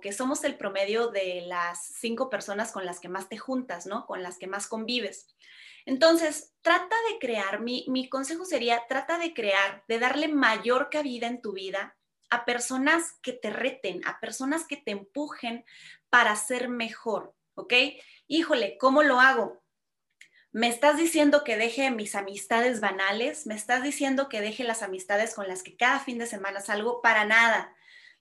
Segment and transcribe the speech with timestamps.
[0.00, 4.06] que somos el promedio de las cinco personas con las que más te juntas, ¿no?
[4.06, 5.26] Con las que más convives.
[5.86, 11.26] Entonces, trata de crear, mi, mi consejo sería, trata de crear, de darle mayor cabida
[11.26, 11.96] en tu vida
[12.30, 15.64] a personas que te reten, a personas que te empujen
[16.10, 17.72] para ser mejor, ¿ok?
[18.26, 19.62] Híjole, ¿cómo lo hago?
[20.50, 23.46] ¿Me estás diciendo que deje mis amistades banales?
[23.46, 27.02] ¿Me estás diciendo que deje las amistades con las que cada fin de semana salgo?
[27.02, 27.74] Para nada.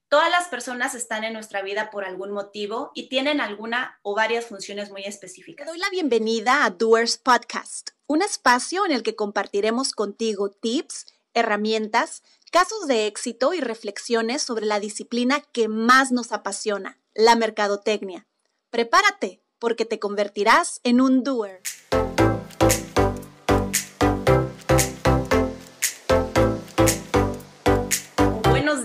[0.10, 4.46] Todas las personas están en nuestra vida por algún motivo y tienen alguna o varias
[4.46, 5.66] funciones muy específicas.
[5.66, 11.08] Te doy la bienvenida a Doers Podcast, un espacio en el que compartiremos contigo tips,
[11.34, 12.24] herramientas,
[12.54, 18.26] casos de éxito y reflexiones sobre la disciplina que más nos apasiona, la mercadotecnia.
[18.70, 21.62] Prepárate, porque te convertirás en un doer.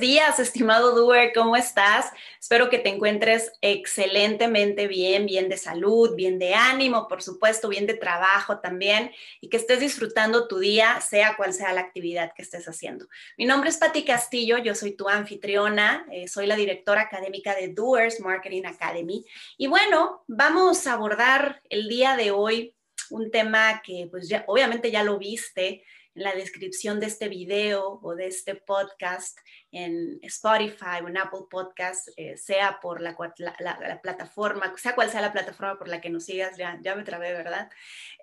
[0.02, 2.10] Días, estimado Doer, ¿cómo estás?
[2.40, 7.86] Espero que te encuentres excelentemente bien, bien de salud, bien de ánimo, por supuesto, bien
[7.86, 12.42] de trabajo también, y que estés disfrutando tu día, sea cual sea la actividad que
[12.42, 13.06] estés haciendo.
[13.38, 17.68] Mi nombre es Patti Castillo, yo soy tu anfitriona, eh, soy la directora académica de
[17.68, 19.24] Doers Marketing Academy,
[19.56, 22.74] y bueno, vamos a abordar el día de hoy
[23.10, 28.00] un tema que pues ya, obviamente ya lo viste, en la descripción de este video
[28.02, 29.38] o de este podcast
[29.70, 33.16] en Spotify o en Apple Podcast, eh, sea por la,
[33.58, 37.04] la, plataforma, sea cual sea la plataforma por la que nos sigas, ya, ya me
[37.04, 37.70] trabé, ¿verdad?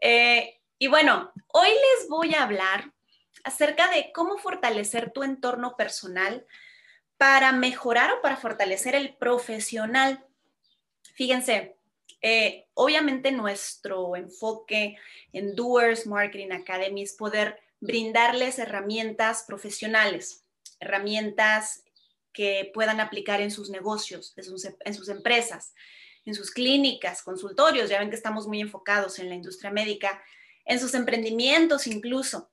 [0.01, 2.93] Eh, y bueno, hoy les voy a hablar
[3.43, 6.45] acerca de cómo fortalecer tu entorno personal
[7.17, 10.25] para mejorar o para fortalecer el profesional.
[11.15, 11.75] Fíjense,
[12.21, 14.97] eh, obviamente nuestro enfoque
[15.33, 20.45] en Doers Marketing Academy es poder brindarles herramientas profesionales,
[20.79, 21.83] herramientas
[22.33, 25.73] que puedan aplicar en sus negocios, en sus, empresas,
[26.25, 30.21] en sus clínicas, consultorios, ya ven que estamos muy enfocados en la industria médica,
[30.65, 32.51] en sus emprendimientos incluso.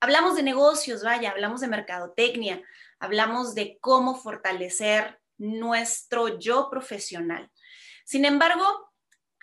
[0.00, 2.62] Hablamos de negocios, vaya, hablamos de mercadotecnia,
[2.98, 7.50] hablamos de cómo fortalecer nuestro yo profesional.
[8.04, 8.92] Sin embargo,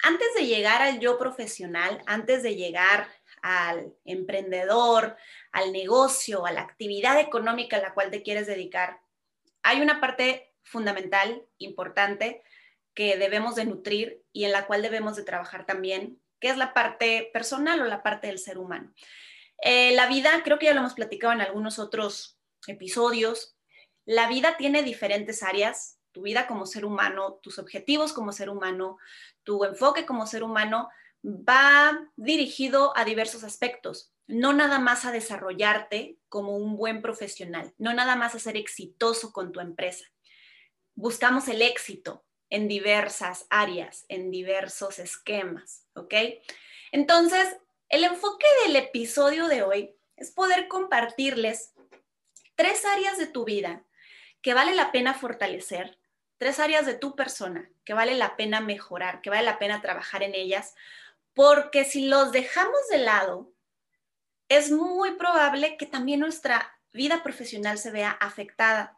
[0.03, 3.07] antes de llegar al yo profesional, antes de llegar
[3.41, 5.17] al emprendedor,
[5.51, 9.01] al negocio, a la actividad económica a la cual te quieres dedicar,
[9.63, 12.43] hay una parte fundamental, importante,
[12.93, 16.73] que debemos de nutrir y en la cual debemos de trabajar también, que es la
[16.73, 18.93] parte personal o la parte del ser humano.
[19.63, 23.55] Eh, la vida, creo que ya lo hemos platicado en algunos otros episodios,
[24.05, 28.97] la vida tiene diferentes áreas, tu vida como ser humano, tus objetivos como ser humano,
[29.43, 30.89] tu enfoque como ser humano
[31.23, 37.93] va dirigido a diversos aspectos, no nada más a desarrollarte como un buen profesional, no
[37.93, 40.05] nada más a ser exitoso con tu empresa.
[40.95, 46.13] Buscamos el éxito en diversas áreas, en diversos esquemas, ¿ok?
[46.91, 47.57] Entonces,
[47.89, 51.73] el enfoque del episodio de hoy es poder compartirles
[52.55, 53.85] tres áreas de tu vida
[54.41, 55.97] que vale la pena fortalecer,
[56.37, 60.23] tres áreas de tu persona que vale la pena mejorar, que vale la pena trabajar
[60.23, 60.75] en ellas,
[61.33, 63.53] porque si los dejamos de lado,
[64.49, 68.97] es muy probable que también nuestra vida profesional se vea afectada.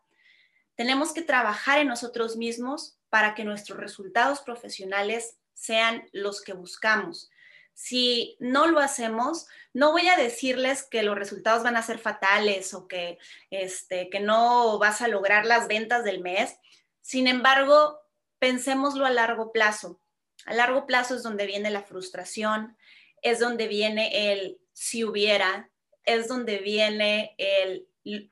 [0.76, 7.30] Tenemos que trabajar en nosotros mismos para que nuestros resultados profesionales sean los que buscamos.
[7.76, 12.74] Si no lo hacemos, no voy a decirles que los resultados van a ser fatales
[12.74, 13.18] o que,
[13.50, 16.56] este, que no vas a lograr las ventas del mes.
[17.02, 18.00] Sin embargo,
[18.40, 20.00] pensémoslo a largo plazo.
[20.46, 22.78] A largo plazo es donde viene la frustración,
[23.22, 25.70] es donde viene el si hubiera,
[26.06, 27.88] es donde viene el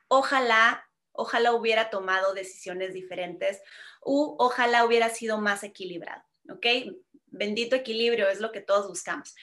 [0.07, 3.61] ojalá, ojalá hubiera tomado decisiones diferentes
[4.03, 6.65] u ojalá hubiera sido más equilibrado, ¿ok?
[7.27, 9.35] Bendito equilibrio es lo que todos buscamos.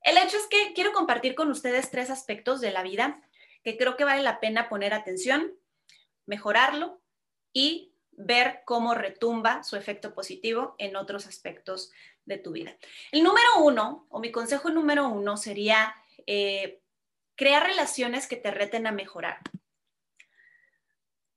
[0.00, 3.20] El hecho es que quiero compartir con ustedes tres aspectos de la vida
[3.62, 5.52] que creo que vale la pena poner atención,
[6.24, 7.02] mejorarlo
[7.52, 11.92] y ver cómo retumba su efecto positivo en otros aspectos
[12.24, 12.76] de tu vida.
[13.12, 15.94] El número uno, o mi consejo número uno, sería
[16.26, 16.80] eh,
[17.36, 19.40] crear relaciones que te reten a mejorar.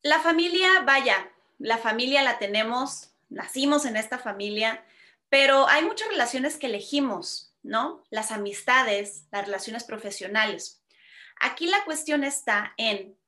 [0.02, 4.86] La familia, vaya, la familia la tenemos, nacimos en esta familia,
[5.28, 8.04] pero hay muchas relaciones que elegimos, ¿no?
[8.10, 10.82] Las amistades, las relaciones profesionales.
[11.42, 13.19] Aquí la cuestión está en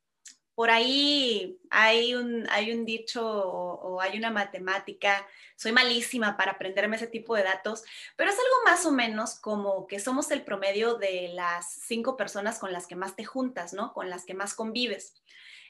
[0.61, 5.25] por ahí hay un, hay un dicho o, hay una matemática,
[5.55, 7.83] soy malísima para aprenderme ese tipo de datos,
[8.15, 12.59] pero es algo más o menos como que somos el promedio de las cinco personas
[12.59, 13.91] con las que más te juntas, ¿no?
[13.91, 15.15] Con las que más convives.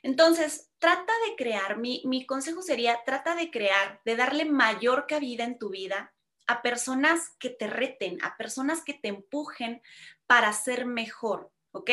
[0.03, 5.45] Entonces, trata de crear, mi, mi consejo sería, trata de crear, de darle mayor cabida
[5.45, 6.13] en tu vida
[6.47, 9.81] a personas que te reten, a personas que te empujen
[10.27, 11.91] para ser mejor, ¿ok?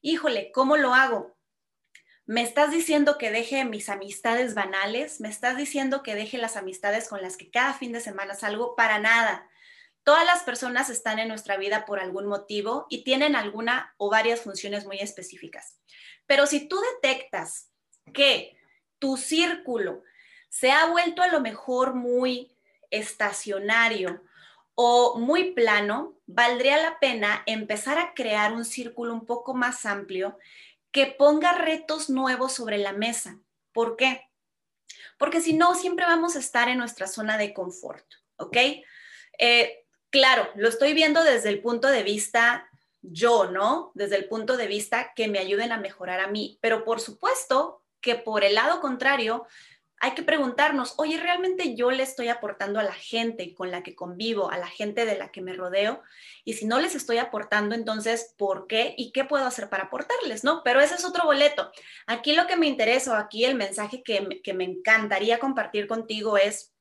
[0.00, 1.36] Híjole, ¿cómo lo hago?
[2.28, 5.18] ¿Me estás diciendo que deje mis amistades banales?
[5.18, 8.76] ¿Me estás diciendo que deje las amistades con las que cada fin de semana salgo?
[8.76, 9.48] Para nada.
[10.02, 14.42] Todas las personas están en nuestra vida por algún motivo y tienen alguna o varias
[14.42, 15.78] funciones muy específicas.
[16.26, 17.70] Pero si tú detectas
[18.12, 18.58] que
[18.98, 20.02] tu círculo
[20.50, 22.54] se ha vuelto a lo mejor muy
[22.90, 24.22] estacionario
[24.74, 30.36] o muy plano, valdría la pena empezar a crear un círculo un poco más amplio
[30.98, 33.38] que ponga retos nuevos sobre la mesa.
[33.70, 34.28] ¿Por qué?
[35.16, 38.04] Porque si no, siempre vamos a estar en nuestra zona de confort,
[38.34, 38.56] ¿ok?
[39.38, 42.68] Eh, claro, lo estoy viendo desde el punto de vista
[43.00, 43.92] yo, ¿no?
[43.94, 47.84] Desde el punto de vista que me ayuden a mejorar a mí, pero por supuesto
[48.00, 49.46] que por el lado contrario,
[50.00, 53.94] hay que preguntarnos, oye, ¿realmente yo le estoy aportando a la gente con la que
[53.94, 56.02] convivo, a la gente de la que me rodeo?
[56.44, 58.94] Y si no les estoy aportando, entonces, ¿por qué?
[58.96, 60.44] ¿Y qué puedo hacer para aportarles?
[60.44, 60.62] ¿No?
[60.62, 61.70] Pero ese es otro boleto.
[62.06, 66.72] Aquí lo que me interesa, aquí el mensaje que, que me encantaría compartir contigo es,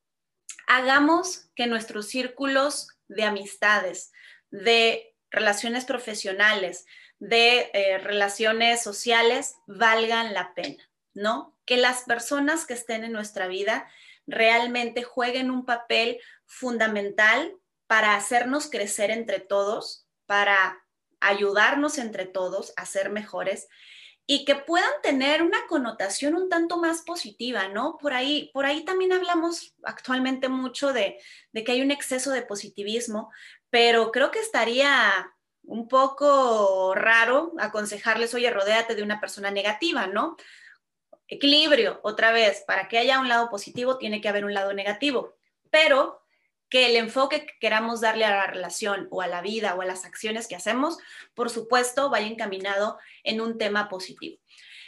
[0.68, 4.12] hagamos que nuestros círculos de amistades,
[4.52, 6.86] de relaciones profesionales,
[7.20, 10.84] de eh, relaciones sociales, valgan la pena,
[11.14, 11.57] ¿no?
[11.68, 13.88] Que las personas que estén en nuestra vida
[14.26, 17.54] realmente jueguen un papel fundamental
[17.86, 20.84] para hacernos crecer entre todos, para
[21.20, 23.68] ayudarnos entre todos a ser mejores
[24.26, 27.98] y que puedan tener una connotación un tanto más positiva, ¿no?
[27.98, 31.20] Por ahí, por ahí también hablamos actualmente mucho de,
[31.52, 33.32] de que hay un exceso de positivismo,
[33.70, 35.34] pero creo que estaría
[35.64, 40.38] un poco raro aconsejarles, oye, rodéate de una persona negativa, ¿no?
[41.28, 45.36] Equilibrio, otra vez, para que haya un lado positivo tiene que haber un lado negativo,
[45.70, 46.22] pero
[46.70, 49.86] que el enfoque que queramos darle a la relación o a la vida o a
[49.86, 50.98] las acciones que hacemos,
[51.34, 54.38] por supuesto, vaya encaminado en un tema positivo.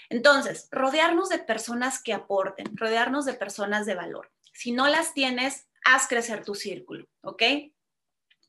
[0.09, 4.31] Entonces, rodearnos de personas que aporten, rodearnos de personas de valor.
[4.53, 7.43] Si no las tienes, haz crecer tu círculo, ¿ok?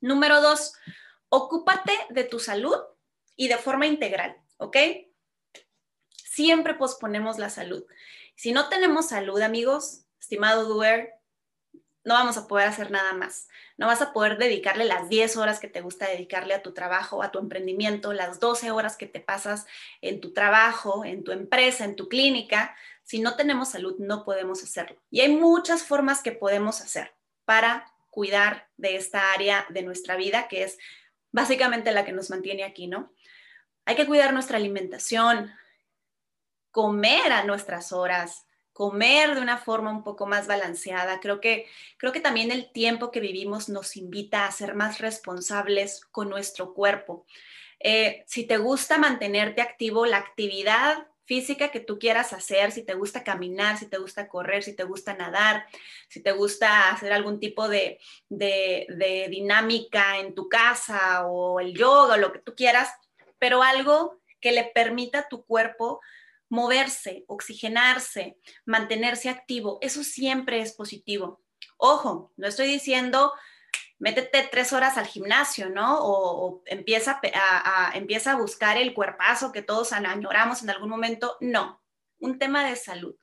[0.01, 0.73] Número dos,
[1.29, 2.77] ocúpate de tu salud
[3.37, 4.77] y de forma integral, ¿ok?
[6.31, 7.85] Siempre posponemos la salud.
[8.37, 11.15] Si no tenemos salud, amigos, estimado doer,
[12.05, 13.49] no vamos a poder hacer nada más.
[13.77, 17.25] No vas a poder dedicarle las 10 horas que te gusta dedicarle a tu trabajo,
[17.25, 19.67] a tu emprendimiento, las 12 horas que te pasas
[20.01, 22.77] en tu trabajo, en tu empresa, en tu clínica.
[23.03, 25.03] Si no tenemos salud, no podemos hacerlo.
[25.11, 27.13] Y hay muchas formas que podemos hacer
[27.45, 30.79] para cuidar de esta área de nuestra vida, que es
[31.33, 33.13] básicamente la que nos mantiene aquí, ¿no?
[33.85, 35.53] Hay que cuidar nuestra alimentación,
[36.71, 41.21] comer a nuestras horas, comer de una forma un poco más balanceada.
[41.21, 46.05] Creo que, creo que también el tiempo que vivimos nos invita a ser más responsables
[46.11, 47.27] con nuestro cuerpo.
[47.79, 52.95] Eh, si te gusta mantenerte activo, la actividad física que tú quieras hacer, si te
[52.95, 55.65] gusta caminar, si te gusta correr, si te gusta nadar,
[56.09, 61.73] si te gusta hacer algún tipo de, de, de dinámica en tu casa o el
[61.75, 62.93] yoga o lo que tú quieras,
[63.39, 66.01] pero algo que le permita a tu cuerpo
[66.51, 68.37] moverse, oxigenarse,
[68.67, 71.43] mantenerse activo, eso siempre es positivo.
[71.79, 73.33] Ojo, no estoy diciendo
[74.01, 75.99] métete tres horas al gimnasio, ¿no?
[76.01, 81.37] O, empieza, a, empieza a buscar el cuerpazo que todos añoramos en algún momento.
[81.41, 81.81] No,
[82.19, 83.15] un tema de salud,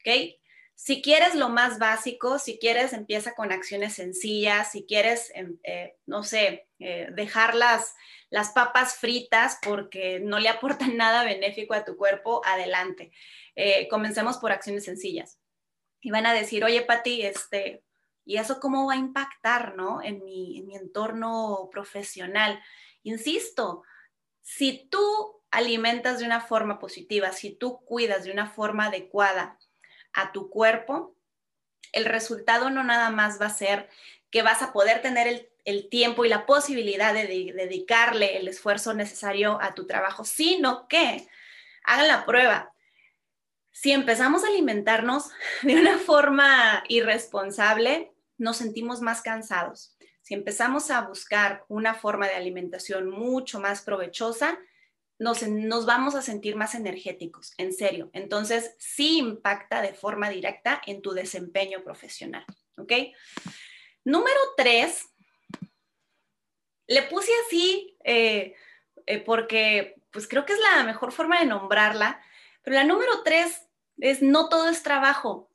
[0.00, 0.34] ¿ok?
[0.74, 5.96] Si quieres lo más básico, si quieres, empieza con acciones sencillas, si quieres, em, eh,
[6.06, 7.94] no sé, eh, dejarlas
[8.30, 13.12] las papas fritas porque no le aportan nada benéfico a tu cuerpo, adelante.
[13.54, 15.38] Eh, comencemos por acciones sencillas.
[16.00, 17.84] Y van a decir, oye, Pati, este,
[18.24, 20.02] ¿y eso cómo va a impactar, no?
[20.02, 22.60] En mi, en mi entorno profesional.
[23.02, 23.84] Insisto,
[24.40, 29.58] si tú alimentas de una forma positiva, si tú cuidas de una forma adecuada
[30.12, 31.16] a tu cuerpo,
[31.92, 33.88] el resultado no nada más va a ser
[34.30, 38.94] que vas a poder tener el el tiempo y la posibilidad de, dedicarle el esfuerzo
[38.94, 41.26] necesario a tu trabajo, sino que
[41.84, 42.72] hagan la prueba.
[43.70, 45.30] Si empezamos a alimentarnos
[45.62, 49.96] de una forma irresponsable, nos sentimos más cansados.
[50.22, 54.58] Si empezamos a buscar una forma de alimentación mucho más provechosa,
[55.18, 58.10] nos, nos, vamos a sentir más energéticos, en serio.
[58.12, 62.44] Entonces, sí impacta de forma directa en tu desempeño profesional.
[62.76, 62.92] ¿Ok?
[64.04, 65.11] Número tres,
[66.86, 68.54] le puse así eh,
[69.06, 72.20] eh, porque pues creo que es la mejor forma de nombrarla,
[72.62, 75.50] Pero la número tres es no todo es trabajo.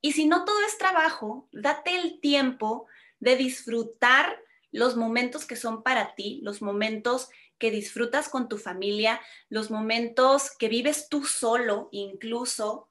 [0.00, 2.86] Y si no todo es trabajo, date el tiempo
[3.20, 4.38] de disfrutar
[4.70, 10.50] los momentos que son para ti, los momentos que disfrutas con tu familia, los momentos
[10.50, 12.90] que vives tú solo, incluso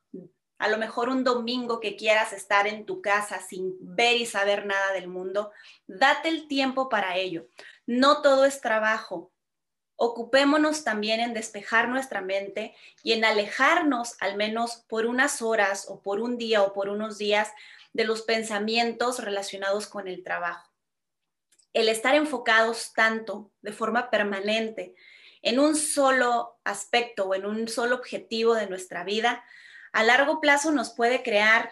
[0.57, 4.65] a lo mejor un domingo que quieras estar en tu casa sin ver y saber
[4.65, 5.51] nada del mundo,
[5.87, 7.47] date el tiempo para ello.
[7.85, 9.31] No todo es trabajo.
[9.95, 16.01] Ocupémonos también en despejar nuestra mente y en alejarnos al menos por unas horas o
[16.01, 17.51] por un día o por unos días
[17.93, 20.71] de los pensamientos relacionados con el trabajo.
[21.73, 24.95] El estar enfocados tanto de forma permanente
[25.41, 29.43] en un solo aspecto o en un solo objetivo de nuestra vida
[29.91, 31.69] a largo plazo nos puede crear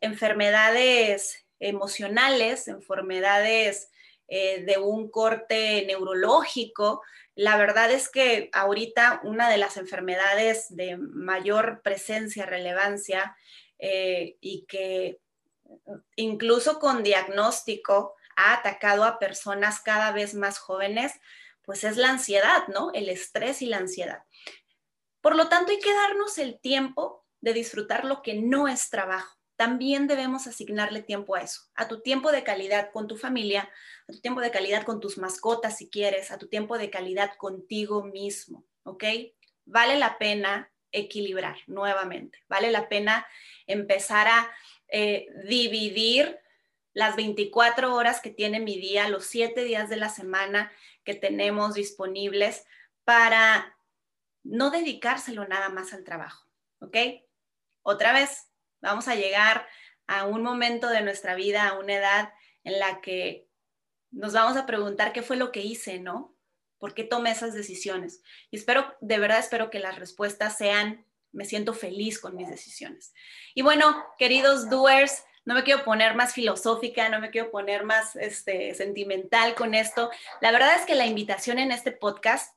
[0.00, 3.91] enfermedades emocionales, enfermedades
[4.34, 7.02] eh, de un corte neurológico.
[7.34, 13.36] La verdad es que ahorita una de las enfermedades de mayor presencia, relevancia
[13.78, 15.20] eh, y que
[16.16, 21.12] incluso con diagnóstico ha atacado a personas cada vez más jóvenes,
[21.60, 22.90] pues es la ansiedad, ¿no?
[22.94, 24.22] El estrés y la ansiedad.
[25.20, 29.41] Por lo tanto, hay que darnos el tiempo de disfrutar lo que no es trabajo.
[29.56, 33.70] También debemos asignarle tiempo a eso, a tu tiempo de calidad con tu familia,
[34.08, 37.36] a tu tiempo de calidad con tus mascotas si quieres, a tu tiempo de calidad
[37.36, 39.04] contigo mismo, ¿ok?
[39.64, 43.26] Vale la pena equilibrar nuevamente, vale la pena
[43.66, 44.50] empezar a
[44.88, 46.38] eh, dividir
[46.92, 50.72] las 24 horas que tiene mi día, los 7 días de la semana
[51.04, 52.66] que tenemos disponibles
[53.04, 53.76] para
[54.42, 56.46] no dedicárselo nada más al trabajo,
[56.80, 56.96] ¿ok?
[57.82, 58.48] otra vez
[58.82, 59.66] vamos a llegar
[60.06, 62.32] a un momento de nuestra vida, a una edad
[62.64, 63.48] en la que
[64.10, 66.36] nos vamos a preguntar qué fue lo que hice, ¿no?
[66.78, 68.22] ¿Por qué tomé esas decisiones?
[68.50, 73.14] Y espero, de verdad espero que las respuestas sean, me siento feliz con mis decisiones.
[73.54, 78.16] Y bueno, queridos doers, no me quiero poner más filosófica, no me quiero poner más
[78.16, 80.10] este, sentimental con esto.
[80.40, 82.54] La verdad es que la invitación en este podcast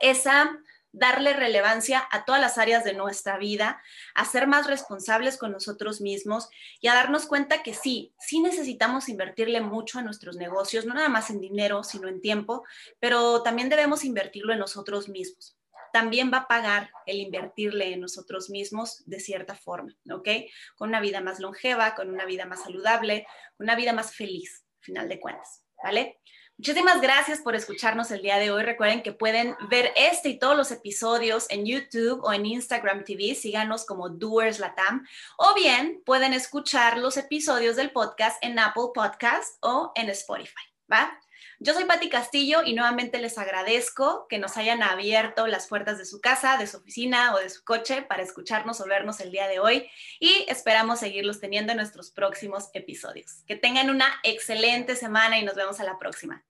[0.00, 0.50] es a
[0.94, 3.82] darle relevancia a todas las áreas de nuestra vida,
[4.14, 6.48] a ser más responsables con nosotros mismos
[6.80, 11.08] y a darnos cuenta que sí, sí necesitamos invertirle mucho a nuestros negocios, no nada
[11.08, 12.64] más en dinero, sino en tiempo,
[13.00, 15.58] pero también debemos invertirlo en nosotros mismos.
[15.92, 20.28] También va a pagar el invertirle en nosotros mismos de cierta forma, ¿ok?
[20.76, 23.26] Con una vida más longeva, con una vida más saludable,
[23.58, 26.20] una vida más feliz, final de cuentas, ¿vale?
[26.56, 28.62] Muchísimas gracias por escucharnos el día de hoy.
[28.62, 33.34] Recuerden que pueden ver este y todos los episodios en YouTube o en Instagram TV.
[33.34, 35.04] Síganos como Doers Latam.
[35.36, 40.62] O bien pueden escuchar los episodios del podcast en Apple Podcast o en Spotify.
[40.90, 41.18] ¿Va?
[41.60, 46.04] Yo soy Patti Castillo y nuevamente les agradezco que nos hayan abierto las puertas de
[46.04, 49.48] su casa, de su oficina o de su coche para escucharnos o vernos el día
[49.48, 53.42] de hoy y esperamos seguirlos teniendo en nuestros próximos episodios.
[53.46, 56.44] Que tengan una excelente semana y nos vemos a la próxima.